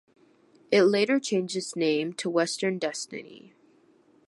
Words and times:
It 0.71 0.81
later 0.85 1.19
changed 1.19 1.55
its 1.55 1.75
name 1.75 2.13
to 2.13 2.29
"Western 2.31 2.79
Destiny". 2.79 3.53